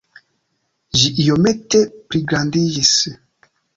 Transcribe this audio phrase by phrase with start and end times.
[1.01, 1.81] Ĝi iomete
[2.15, 2.95] pligrandiĝis.